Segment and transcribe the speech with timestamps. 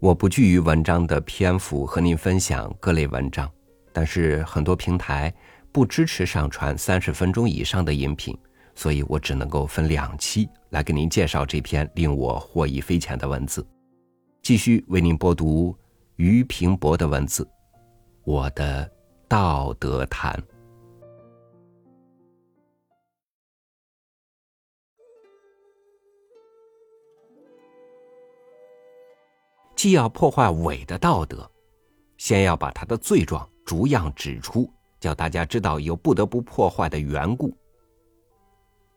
[0.00, 3.50] 我不拘于文章的篇幅和您分享各类文章，
[3.92, 5.32] 但是很多平台
[5.72, 8.36] 不支持上传三十分钟以上的音频，
[8.76, 13.66] 所以我只能够分两期来给您介绍这篇令我获益匪浅的文字。
[14.40, 15.76] 继续为您播读
[16.14, 17.42] 于平博的文字，
[18.22, 18.88] 《我的
[19.26, 20.32] 道德谈》。
[29.78, 31.48] 既要破坏伪的道德，
[32.16, 34.68] 先要把他的罪状逐样指出，
[34.98, 37.56] 叫大家知道有不得不破坏的缘故。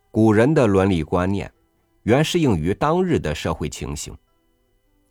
[0.09, 1.53] 古人的伦理观念，
[2.01, 4.11] 原适应于当日的社会情形。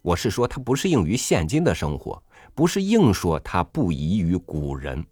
[0.03, 2.21] 我是说，它不适应于现今的生活，
[2.53, 5.07] 不是硬说它不宜于古人。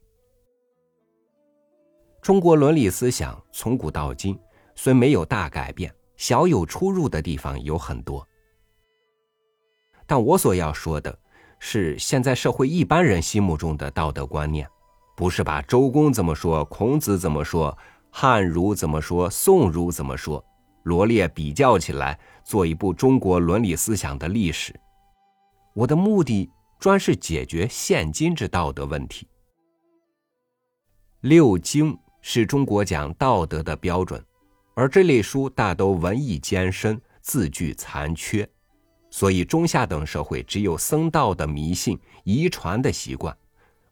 [2.20, 4.36] 中国伦理思想从古到今
[4.74, 8.26] 虽没有大改变，小有出入的地方有很多。
[10.08, 11.16] 但我所要说的，
[11.58, 14.66] 是现在社会一般人心目中的道德观念，
[15.14, 17.76] 不是把周公怎么说、孔子怎么说、
[18.10, 20.42] 汉儒怎么说、宋儒怎么说
[20.84, 24.74] 罗列比较起来，做一部中国伦理思想的历史。
[25.74, 29.28] 我的目的专是解决现今之道德问题。
[31.20, 34.24] 六经是中国讲道德的标准，
[34.74, 38.48] 而这类书大都文艺艰深，字句残缺。
[39.10, 43.36] 所以，中下等社会只有僧道的迷信、遗传的习惯，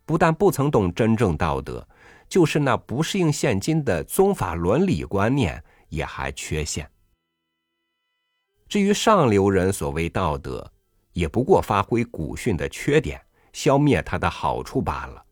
[0.05, 1.87] 不但不曾懂真正道德，
[2.29, 6.89] 就是那不适应现今的宗法伦理观念也还缺陷。
[8.69, 10.71] 至于上流人所谓道德，
[11.13, 13.21] 也不过发挥古训的缺点，
[13.53, 15.25] 消灭它的好处罢了。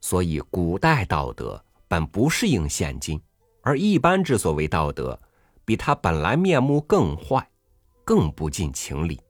[0.00, 3.18] 所以，古代道德本不适应现今，
[3.62, 5.18] 而一般之所谓道德，
[5.64, 7.48] 比它本来面目更坏。
[8.04, 9.20] 更不近情理。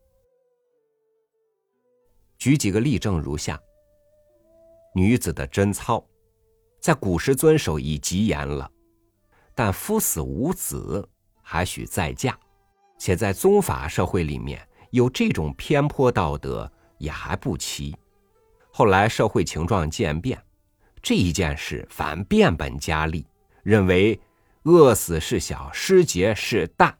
[2.36, 3.58] 举几个例证如下：
[4.94, 6.04] 女子的贞操，
[6.80, 8.70] 在古时遵守已极严了，
[9.54, 11.08] 但夫死无子，
[11.40, 12.36] 还许再嫁，
[12.98, 17.96] 且在宗法社会里面有这种偏颇道德也还不齐。
[18.70, 20.42] 后来社会情状渐变，
[21.00, 23.24] 这一件事反变本加厉，
[23.62, 24.20] 认为
[24.64, 26.98] 饿死是小，失节是大。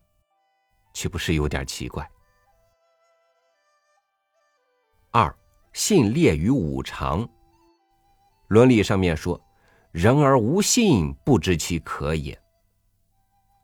[0.94, 2.08] 岂不是有点奇怪？
[5.10, 5.36] 二
[5.72, 7.28] 信列于五常。
[8.48, 9.40] 伦理上面说，
[9.90, 12.40] 人而无信，不知其可也。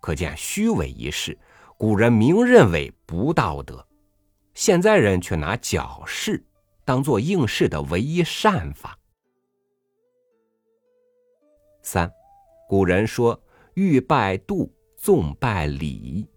[0.00, 1.38] 可见虚伪一事，
[1.76, 3.86] 古人明认为不道德，
[4.54, 6.44] 现在人却拿矫饰
[6.84, 8.98] 当做应试的唯一善法。
[11.82, 12.10] 三，
[12.69, 13.40] 古人说
[13.74, 16.29] 欲拜度，纵拜礼。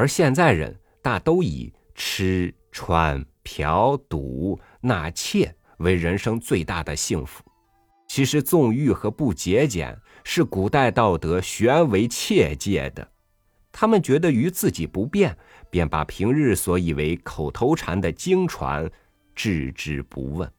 [0.00, 7.44] 而现在人大都以吃穿嫖赌纳妾为人生最大的幸福，
[8.08, 9.94] 其实纵欲和不节俭
[10.24, 13.06] 是古代道德悬为切戒的。
[13.70, 15.36] 他们觉得与自己不便，
[15.68, 18.90] 便把平日所以为口头禅的经传
[19.34, 20.50] 置之不问。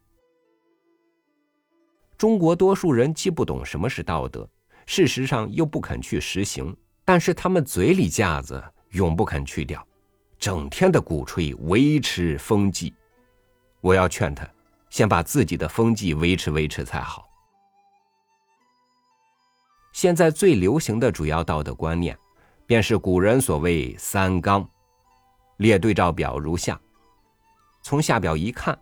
[2.15, 4.47] 中国多数人既不懂什么是道德，
[4.85, 8.63] 事实上又不肯去实行，但是他们嘴里架子。
[8.91, 9.85] 永不肯去掉，
[10.39, 12.93] 整天的鼓吹维持风纪。
[13.79, 14.47] 我要劝他，
[14.89, 17.27] 先把自己的风纪维持维持才好。
[19.93, 22.17] 现在最流行的主要道德观念，
[22.65, 24.67] 便是古人所谓“三纲”。
[25.57, 26.79] 列对照表如下：
[27.83, 28.77] 从下表一看，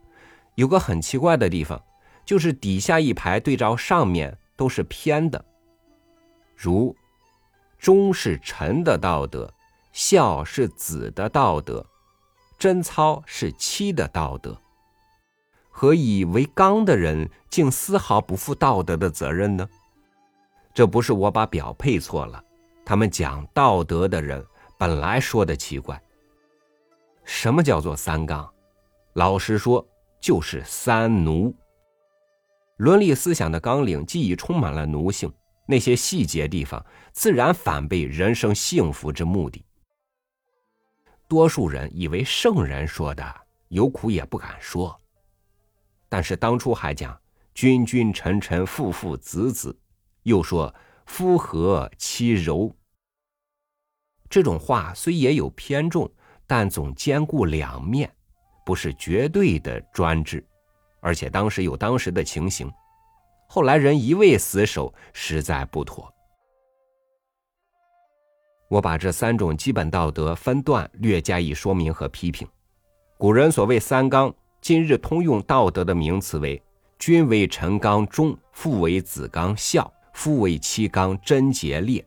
[0.56, 1.81] 有个很奇怪的地方，
[2.25, 5.44] 就是底下一排对照上面都是偏的，
[6.56, 6.96] 如
[7.78, 9.53] 忠是臣的道德。
[9.92, 11.86] 孝是子的道德，
[12.58, 14.60] 贞操是妻的道德。
[15.70, 19.68] 何以为刚的人竟丝毫不负道德的责任呢？
[20.74, 22.44] 这不是我把表配错了，
[22.86, 24.46] 他们讲道德的人
[24.78, 26.02] 本来说的奇怪。
[27.24, 28.50] 什么叫做三纲？
[29.13, 29.86] 老实说，
[30.19, 31.54] 就是三奴。
[32.78, 35.31] 伦理思想的纲领既已充满了奴性，
[35.66, 39.66] 那些细节地方自然反被人生幸福之目的。
[41.30, 43.24] 多数人以为圣人说的
[43.68, 45.00] 有苦也不敢说，
[46.10, 47.16] 但是当初还讲
[47.54, 49.78] 君君臣臣父父子子，
[50.24, 50.74] 又说
[51.06, 52.76] 夫和妻柔。
[54.28, 56.12] 这种话虽也有偏重，
[56.48, 58.12] 但总兼顾两面，
[58.66, 60.44] 不是绝对的专制，
[61.00, 62.72] 而且当时有当时的情形。
[63.48, 66.12] 后来人一味死守，实在不妥。
[68.69, 72.48] 我把这三种基本道德分段略加以说明和批评。
[73.18, 76.62] 古人所谓三纲，今日通用道德的名词为：
[77.00, 82.06] 君为臣纲忠，父为子纲孝，夫为妻纲贞洁烈。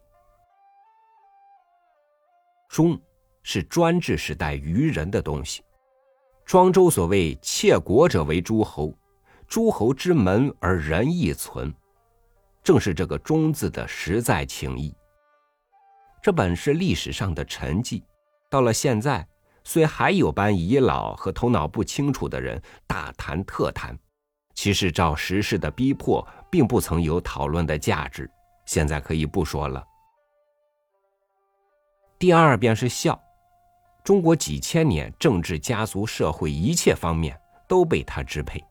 [2.68, 2.98] 忠
[3.42, 5.62] 是专制时代愚人的东西。
[6.44, 8.96] 庄周所谓“窃国者为诸侯，
[9.48, 11.74] 诸侯之门而仁义存”，
[12.62, 14.94] 正是这个“忠”字的实在情意。
[16.22, 18.00] 这本是历史上的沉寂，
[18.48, 19.26] 到了现在，
[19.64, 23.98] 虽还有般遗老和头脑不清楚的人大谈特谈，
[24.54, 28.30] 其实照时势的逼迫，并不曾有讨论的价值。
[28.66, 29.84] 现在可以不说了。
[32.20, 33.20] 第二便是孝。
[34.04, 37.36] 中国几千年政治、家族、社会一切方面
[37.68, 38.64] 都被他支配，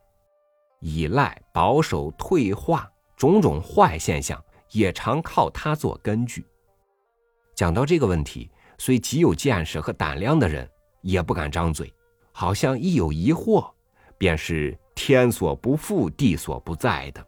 [0.79, 6.45] 依赖、保守、退化，种种坏现象也常靠他做根据。
[7.55, 10.69] 讲到这个问题，虽极有见识和胆量的人
[11.01, 11.93] 也不敢张嘴，
[12.31, 13.71] 好像一有疑惑，
[14.17, 17.25] 便是天所不负、地所不在的。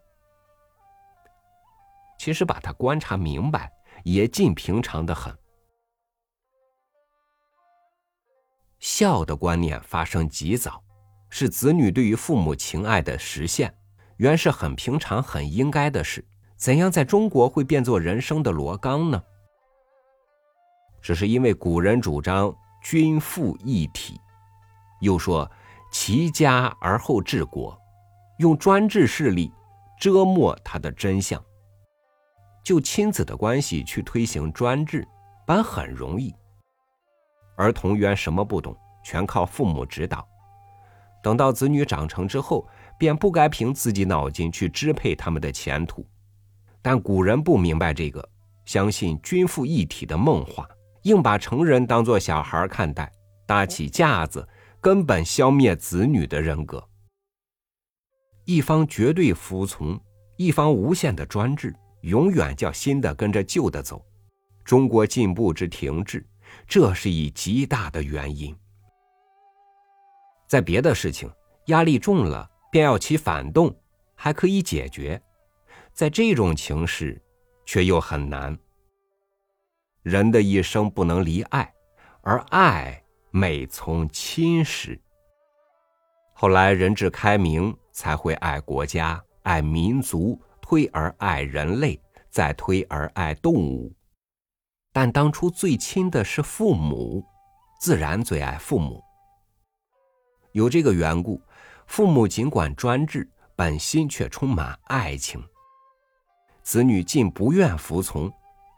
[2.17, 3.71] 其实把他观察明白，
[4.03, 5.35] 也尽平常的很。
[8.79, 10.81] 孝的观念发生极早，
[11.29, 13.73] 是子女对于父母情爱的实现，
[14.17, 16.25] 原是很平常、很应该的事。
[16.55, 19.21] 怎样在中国会变作人生的罗纲呢？
[21.03, 24.19] 只是因为古人主张君父一体，
[25.01, 25.49] 又说
[25.91, 27.77] 齐家而后治国，
[28.39, 29.51] 用专制势力
[29.99, 31.43] 遮没他的真相。
[32.63, 35.05] 就亲子的关系去推行专制，
[35.45, 36.33] 本很容易。
[37.57, 38.73] 儿童原什么不懂，
[39.03, 40.25] 全靠父母指导。
[41.21, 42.65] 等到子女长成之后，
[42.97, 46.05] 便不该凭自己脑筋去支配他们的前途。
[46.81, 48.27] 但古人不明白这个，
[48.65, 50.67] 相信君父一体的梦话，
[51.03, 53.11] 硬把成人当作小孩看待，
[53.45, 54.47] 搭起架子，
[54.81, 56.85] 根本消灭子女的人格。
[58.45, 59.99] 一方绝对服从，
[60.37, 64.03] 一方无限的专制，永远叫新的跟着旧的走。
[64.65, 66.25] 中国进步之停滞。
[66.67, 68.55] 这是以极大的原因，
[70.47, 71.27] 在别的事情
[71.65, 73.75] 压力重了，便要起反动，
[74.13, 75.19] 还可以解决；
[75.93, 77.19] 在这种情势，
[77.65, 78.55] 却又很难。
[80.03, 81.73] 人的一生不能离爱，
[82.21, 83.01] 而爱
[83.31, 84.99] 每从亲时。
[86.33, 93.95] 后来人至开明，才会爱国家、爱民族，推而爱人类，再推而爱动物。
[94.91, 97.23] 但当初最亲的是父母，
[97.79, 99.01] 自然最爱父母。
[100.51, 101.41] 有这个缘故，
[101.87, 105.41] 父母尽管专制，本心却充满爱情。
[106.61, 108.31] 子女竟不愿服从，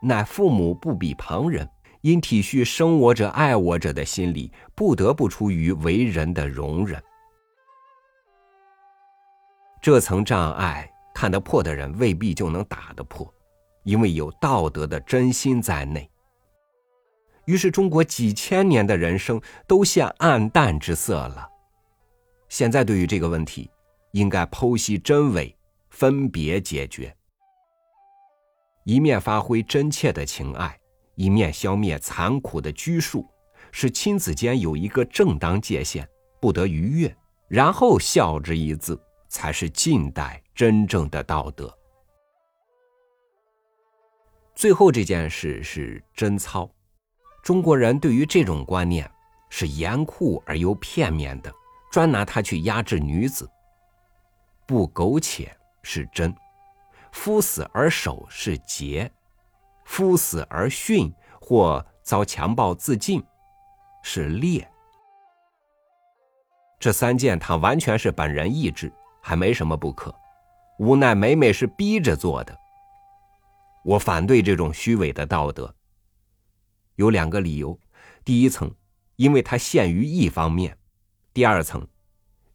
[0.08, 1.68] 乃父母不比旁人，
[2.02, 7.02] 因体恤生我者、爱我者的心理，不得不出于为人的容忍。
[9.82, 13.34] 这层障碍看得破的人，未必就能打得破。
[13.84, 16.10] 因为有道德的真心在内，
[17.46, 21.48] 于是中国几千年的人生都现暗淡之色了。
[22.50, 23.70] 现在对于这个问题，
[24.12, 25.56] 应该剖析真伪，
[25.90, 27.16] 分别解决。
[28.86, 30.80] 一面发挥真切的情爱，
[31.16, 33.28] 一面消灭残酷的拘束，
[33.72, 36.08] 使亲子间有一个正当界限，
[36.40, 37.16] 不得逾越。
[37.48, 41.76] 然后“孝”之一字，才是近代真正的道德。
[44.54, 46.70] 最后这件事是贞操，
[47.44, 49.10] 中国人对于这种观念
[49.50, 51.52] 是严酷而又片面的，
[51.92, 53.50] 专拿它去压制女子。
[54.68, 56.36] 不苟且是贞，
[57.16, 59.10] 夫死而守是节，
[59.86, 63.24] 夫死而殉或遭强暴自尽
[64.04, 64.70] 是烈。
[66.78, 68.92] 这三件他完全是本人意志，
[69.22, 70.14] 还没什么不可，
[70.78, 72.56] 无奈每每是逼着做的。
[73.86, 75.74] 我反对这种虚伪的道德。
[76.96, 77.80] 有两个理由：
[78.26, 78.70] 第一层，
[79.16, 80.74] 因为它限于一方面；
[81.34, 81.88] 第二层，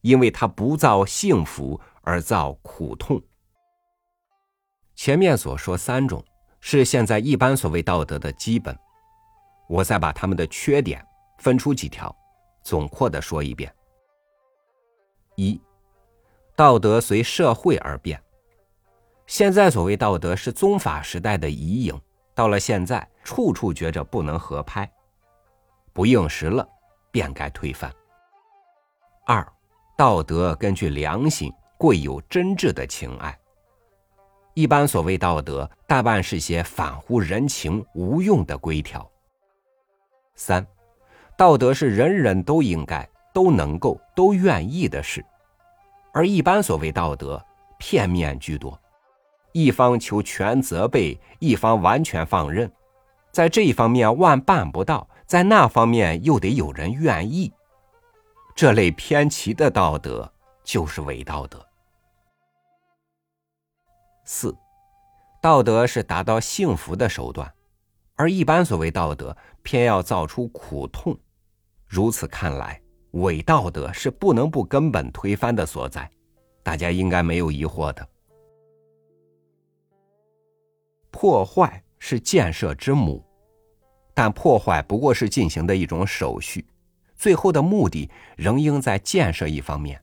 [0.02, 3.20] 因为它不造幸福而造苦痛。
[5.00, 6.22] 前面所说三种
[6.60, 8.78] 是现在一般所谓道德的基本，
[9.66, 11.02] 我再把他们的缺点
[11.38, 12.14] 分出几条，
[12.62, 13.74] 总括的说一遍：
[15.36, 15.58] 一，
[16.54, 18.22] 道德随社会而变。
[19.26, 21.98] 现在所谓道德是宗法时代的遗影，
[22.34, 24.86] 到了现在，处处觉着不能合拍，
[25.94, 26.68] 不应时了，
[27.10, 27.90] 便该推翻。
[29.24, 29.50] 二，
[29.96, 33.39] 道德根据良心，贵有真挚的情爱。
[34.60, 39.10] 一般所谓道德，大半是些反乎人情、无用的规条。
[40.34, 40.66] 三，
[41.34, 45.24] 道德是人人都应该，都能够、都愿意的事，
[46.12, 47.42] 而一般所谓道德，
[47.78, 48.78] 片面居多，
[49.52, 52.70] 一方求全责备，一方完全放任，
[53.32, 57.50] 在这一方面万办不到，在那方面又得有人愿意，
[58.54, 60.30] 这类偏奇的道德
[60.62, 61.66] 就是伪道德。
[64.32, 64.56] 四，
[65.42, 67.52] 道德是达到幸福的手段，
[68.14, 71.18] 而一般所谓道德，偏要造出苦痛。
[71.84, 72.80] 如此看来，
[73.14, 76.08] 伪道德是不能不根本推翻的所在，
[76.62, 78.08] 大家应该没有疑惑的。
[81.10, 83.24] 破坏是建设之母，
[84.14, 86.64] 但破坏不过是进行的一种手续，
[87.16, 90.00] 最后的目的仍应在建设一方面。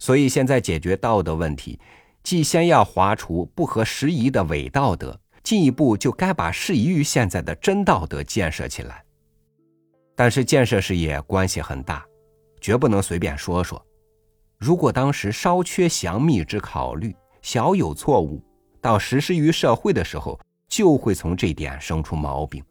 [0.00, 1.78] 所以，现在解决道德问题。
[2.22, 9.04] 既先要划除不合时宜的伪道德，进一步就该把适宜于现在的真道德建设起来。
[10.14, 12.04] 但是建设事业关系很大，
[12.60, 13.84] 绝不能随便说说。
[14.58, 18.40] 如果当时稍缺详密之考虑，小有错误，
[18.80, 20.38] 到实施于社会的时候，
[20.68, 22.62] 就会从这点生出毛病。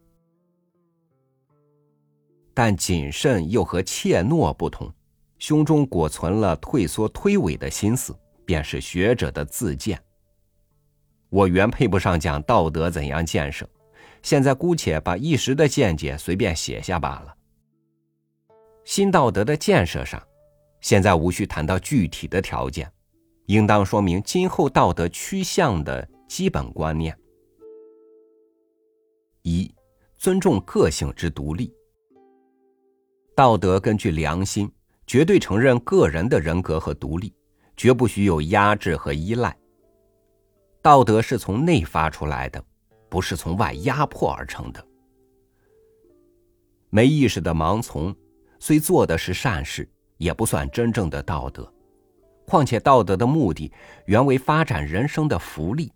[2.54, 4.90] 但谨慎又和怯懦不同，
[5.38, 8.16] 胸中裹存了退缩推诿的心思。
[8.52, 9.98] 便是学者的自荐。
[11.30, 13.66] 我原配不上讲道德怎样建设，
[14.22, 17.34] 现在姑且把一时的见解随便写下罢了。
[18.84, 20.22] 新道德的建设上，
[20.82, 22.92] 现在无需谈到具体的条件，
[23.46, 27.18] 应当说明今后道德趋向的基本观念：
[29.40, 29.74] 一、
[30.18, 31.72] 尊重个性之独立。
[33.34, 34.70] 道德根据良心，
[35.06, 37.32] 绝对承认个人的人格和独立。
[37.76, 39.56] 绝不许有压制和依赖。
[40.80, 42.62] 道德是从内发出来的，
[43.08, 44.84] 不是从外压迫而成的。
[46.90, 48.14] 没意识的盲从，
[48.58, 49.88] 虽做的是善事，
[50.18, 51.72] 也不算真正的道德。
[52.44, 53.72] 况且道德的目的
[54.06, 55.92] 原为发展人生的福利，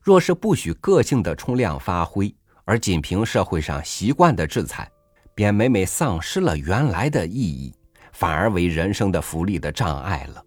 [0.00, 4.90] 若是不许个性的冲量发挥，而仅凭社会上习惯的制裁，
[5.34, 7.72] 便每每丧失了原来的意义，
[8.12, 10.42] 反而为人生的福利的障碍了。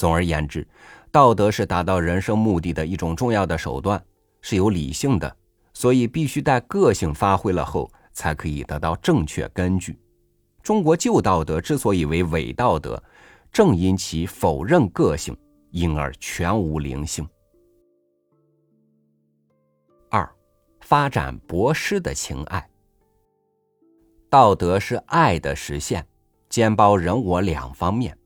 [0.00, 0.66] 总而言之，
[1.12, 4.02] 道德是达到人生目的的一种重要的手段，
[4.40, 5.36] 是有理性的，
[5.74, 10.00] 所以必须待个性发挥了后，才可以得到正确根据。
[10.62, 13.02] 中国旧道德之所以为伪道德，
[13.52, 15.36] 正因其否认个性，
[15.70, 17.28] 因而全无灵性。
[20.10, 20.26] 二，
[20.80, 22.66] 发展博施的情爱。
[24.30, 26.06] 道德是爱的实现，
[26.48, 28.16] 兼包人我两方面。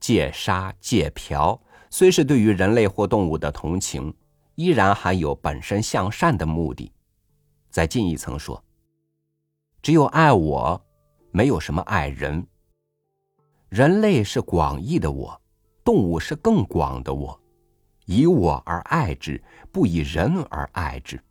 [0.00, 4.14] 戒杀戒嫖，虽是对于人类或动物的同情，
[4.54, 6.92] 依然含有本身向善的目的。
[7.70, 8.62] 再进一层说，
[9.82, 10.86] 只有爱我，
[11.30, 12.46] 没有什么爱人。
[13.68, 15.40] 人类是广义的我，
[15.84, 17.38] 动物是更广的我，
[18.06, 21.22] 以我而爱之，不以人而爱之。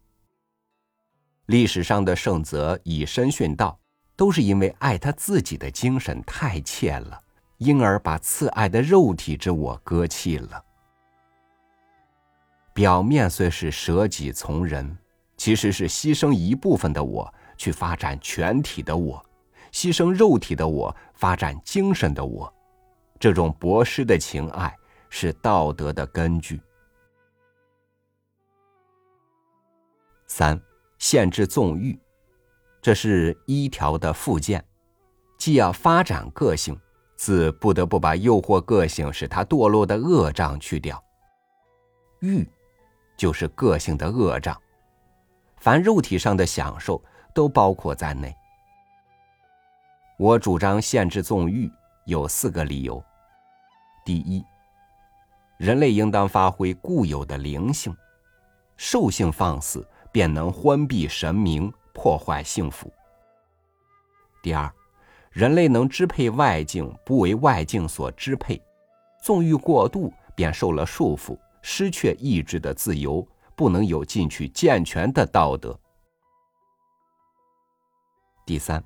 [1.47, 3.79] 历史上的圣则以身殉道，
[4.15, 7.23] 都是因为爱他自己的精神太切了。
[7.57, 10.63] 因而把赐爱的肉体之我割弃了。
[12.73, 14.97] 表面虽是舍己从人，
[15.35, 19.23] 其实是牺牲一部分的我去发展全体的我，
[19.71, 22.53] 牺牲肉体的我发展精神的我。
[23.19, 24.77] 这种博施的情爱
[25.09, 26.61] 是道德的根据。
[30.27, 30.61] 三，
[30.99, 31.99] 限制纵欲，
[32.79, 34.63] 这是一条的附件，
[35.39, 36.79] 既要发展个性。
[37.17, 41.03] 自不得不把诱惑个性使他堕落的恶障去掉。
[42.21, 42.47] 欲，
[43.17, 44.55] 就是个性的恶障，
[45.57, 48.33] 凡肉体上的享受都包括在内。
[50.17, 51.71] 我主张限制纵欲，
[52.05, 53.03] 有四个理由：
[54.05, 54.43] 第一，
[55.57, 57.95] 人类应当发挥固有的灵性，
[58.77, 62.87] 兽性放肆便能昏蔽神明，破坏幸福；
[64.41, 64.71] 第二，
[65.37, 68.59] 人类能支配外境，不为外境所支配；
[69.21, 73.23] 纵欲过度，便受了束缚，失去意志的自由，
[73.55, 75.79] 不能有进取健全的道德。
[78.47, 78.83] 第三，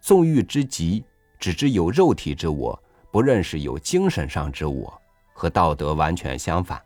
[0.00, 1.04] 纵欲之极，
[1.38, 2.76] 只知有肉体之我，
[3.12, 5.00] 不认识有精神上之我，
[5.34, 6.82] 和道德完全相反。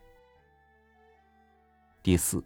[2.03, 2.45] 第四，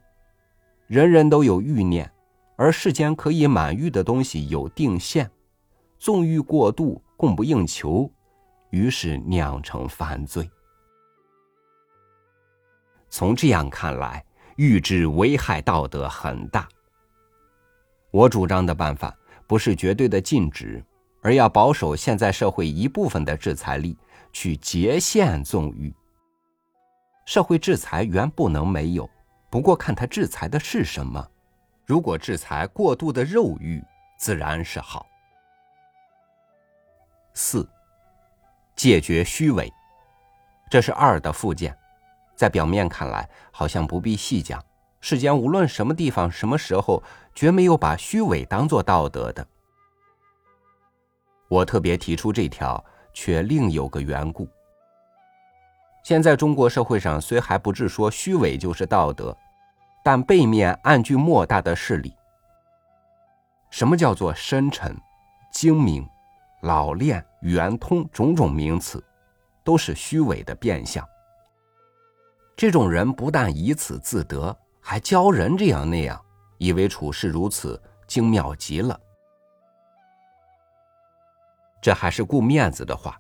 [0.87, 2.09] 人人都有欲念，
[2.55, 5.29] 而世间可以满欲的东西有定限。
[6.05, 8.13] 纵欲过度，供不应求，
[8.69, 10.47] 于是酿成犯罪。
[13.09, 14.23] 从这样看来，
[14.57, 16.69] 欲之危害道德很大。
[18.11, 20.85] 我主张的办法，不是绝对的禁止，
[21.23, 23.97] 而要保守现在社会一部分的制裁力，
[24.31, 25.91] 去节限纵欲。
[27.25, 29.09] 社会制裁原不能没有，
[29.49, 31.27] 不过看他制裁的是什么。
[31.87, 33.83] 如果制裁过度的肉欲，
[34.19, 35.07] 自然是好。
[37.35, 37.69] 四，
[38.77, 39.73] 解决虚伪，
[40.71, 41.77] 这是二的附件，
[42.37, 44.65] 在表面看来好像不必细讲。
[45.01, 47.03] 世间无论什么地方、什么时候，
[47.35, 49.47] 绝没有把虚伪当作道德的。
[51.49, 54.49] 我特别提出这条，却另有个缘故。
[56.05, 59.37] 现在中国社会上虽还不至说虚伪就是道德，
[60.05, 62.15] 但背面暗具莫大的势力。
[63.71, 64.97] 什么叫做深沉、
[65.53, 66.09] 精明、
[66.65, 68.09] 老练、圆通？
[68.11, 69.03] 种种名词，
[69.63, 71.07] 都是虚伪的变相。
[72.57, 74.57] 这种人不但以此自得。
[74.81, 76.21] 还教人这样那样，
[76.59, 78.99] 以为处事如此精妙极了。
[81.81, 83.19] 这还是顾面子的话，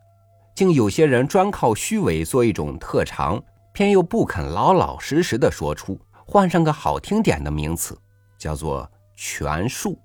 [0.54, 7.98] 竟有些人专靠虚伪做一种特长，偏又不肯老老实实的说出，换上个好听点的名词，
[8.38, 9.98] 叫做权术。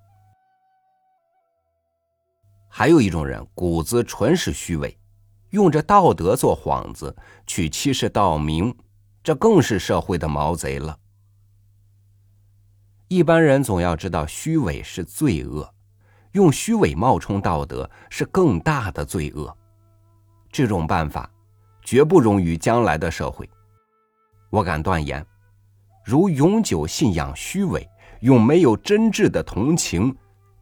[2.79, 4.97] 还有一种人骨子纯是虚伪，
[5.49, 7.13] 用着道德做幌子
[7.45, 8.73] 去欺世盗名，
[9.21, 10.97] 这更是社会的毛贼了。
[13.09, 15.69] 一般人总要知道，虚伪是罪恶，
[16.31, 19.53] 用虚伪冒充道德是更大的罪恶。
[20.49, 21.29] 这种办法
[21.83, 23.49] 绝不容于将来的社会。
[24.49, 25.27] 我敢断言，
[26.05, 27.85] 如永久信仰虚伪，
[28.21, 30.15] 用没有真挚的同情，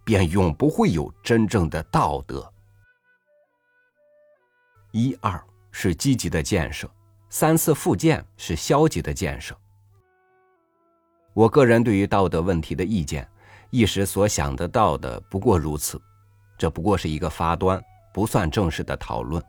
[0.08, 2.50] 便永不会有真正的道德。
[4.92, 6.90] 一二是积极的建设，
[7.30, 9.54] 三四复建是消极的建设。
[11.34, 13.30] 我个人对于道德问题的意见，
[13.70, 16.02] 一时所想得到的不过如此，
[16.58, 19.43] 这不过是一个发端，不算正式的讨论。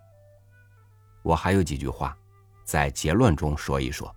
[1.22, 2.18] 我还有几句话，
[2.64, 4.12] 在结论中说一说。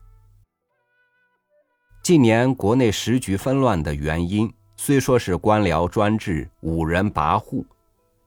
[2.02, 4.52] 近年国内时局纷乱的原因，
[4.84, 7.64] 虽说是官僚专制、五人跋扈，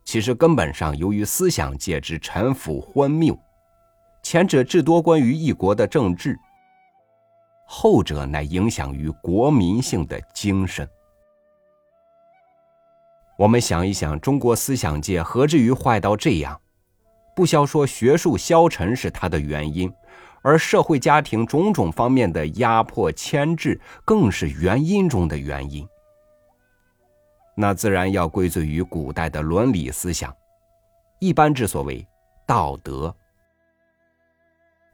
[0.04, 3.36] 其实根本上由于思想界之陈腐昏谬，
[4.22, 6.38] 前者至多关于一国的政治。
[7.66, 10.88] 后者乃影响于国民性的精神。
[13.36, 16.60] 我们想一想，中国思想界何至于坏到这样？
[17.34, 19.92] 不消说学术消沉是它的原因，
[20.40, 25.84] 而社会家庭种种方面的压迫牵制，更是原因中的原因。
[27.56, 30.34] 那自然要归罪于古代的伦理思想，
[31.20, 32.06] 一般之所谓
[32.46, 33.14] 道德。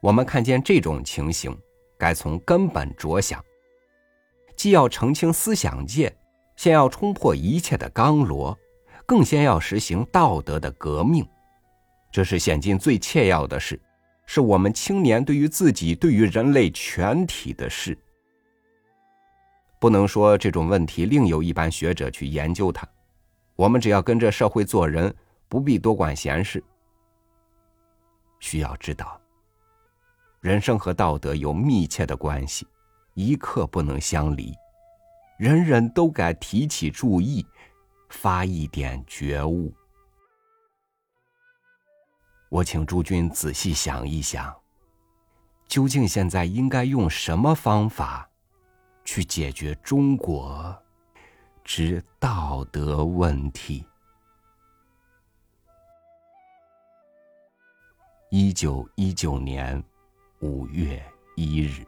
[0.01, 1.57] 我们看见这种情形。
[1.97, 3.45] 该从根本着想，
[4.55, 6.11] 既要澄清思想界，
[6.55, 8.57] 先要冲破一切的刚罗，
[9.05, 11.23] 更先要实行道德的革命。
[12.11, 13.79] 这是现今最切要的事，
[14.25, 17.95] 是我们青年对于自己、对于人类全体的事。
[19.81, 22.87] 不能说这种问题另有一般学者去研究它，
[23.55, 25.11] 我们只要跟着社会做人，
[25.49, 26.63] 不必多管闲事。
[28.39, 29.19] 需要知道。
[30.39, 32.67] 人生和道德有密切的关系，
[33.15, 34.53] 一刻不能相离。
[35.39, 37.43] 人人都该提起注意，
[38.09, 39.73] 发一点觉悟。
[42.49, 44.55] 我请诸君仔细想一想，
[45.67, 48.29] 究竟现在应该用什么方法
[49.03, 50.75] 去解决中国
[51.63, 53.85] 之道德问题？
[58.29, 59.83] 一九一九年。
[60.43, 60.99] 五月
[61.35, 61.85] 一日，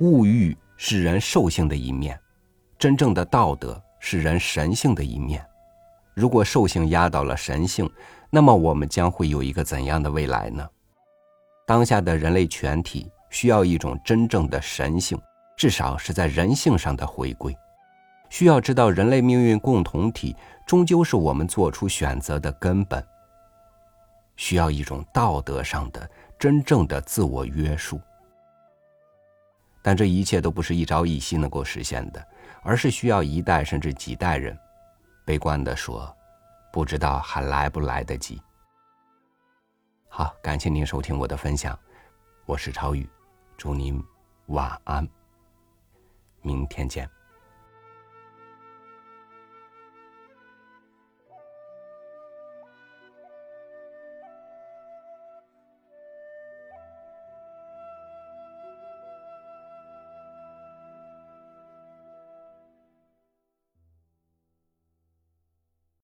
[0.00, 2.18] 物欲是人兽性的一面，
[2.78, 5.42] 真正的道德是人神性的一面。
[6.12, 7.90] 如果兽性压倒了神性，
[8.28, 10.68] 那么我们将会有一个怎样的未来呢？
[11.66, 15.18] 当下的人类全体需要一种真正的神性，
[15.56, 17.56] 至少是在人性上的回归。
[18.28, 23.02] 需要知道，人类命运共同体终究是我们做出选择的根本。
[24.36, 27.98] 需要一种道德上的真正的自我约束。
[29.86, 32.20] 但这一切都不是一朝一夕能够实现的，
[32.64, 34.58] 而是需要一代甚至几代人。
[35.24, 36.12] 悲观地说，
[36.72, 38.42] 不知道还来不来得及。
[40.08, 41.78] 好，感谢您收听我的分享，
[42.46, 43.08] 我是超宇，
[43.56, 44.02] 祝您
[44.46, 45.08] 晚安，
[46.42, 47.08] 明天见。